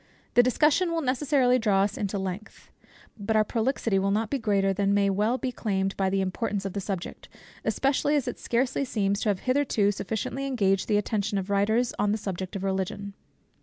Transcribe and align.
The 0.33 0.41
discussion 0.41 0.89
will 0.89 1.03
necessarily 1.03 1.59
draw 1.59 1.83
us 1.83 1.95
into 1.95 2.17
length. 2.17 2.71
But 3.19 3.35
our 3.35 3.43
prolixity 3.43 3.99
will 3.99 4.09
not 4.09 4.31
be 4.31 4.39
greater 4.39 4.73
than 4.73 4.95
may 4.95 5.11
well 5.11 5.37
be 5.37 5.51
claimed 5.51 5.95
by 5.95 6.09
the 6.09 6.21
importance 6.21 6.65
of 6.65 6.73
the 6.73 6.81
subject, 6.81 7.29
especially 7.63 8.15
as 8.15 8.27
it 8.27 8.39
scarcely 8.39 8.83
seems 8.83 9.19
to 9.19 9.29
have 9.29 9.41
hitherto 9.41 9.91
sufficiently 9.91 10.47
engaged 10.47 10.87
the 10.87 10.97
attention 10.97 11.37
of 11.37 11.51
writers 11.51 11.93
on 11.99 12.11
the 12.13 12.17
subject 12.17 12.55
of 12.55 12.63
Religion. 12.63 13.13